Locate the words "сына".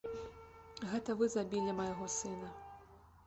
2.17-2.49